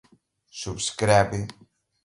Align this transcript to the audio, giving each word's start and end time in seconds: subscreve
subscreve 0.61 1.41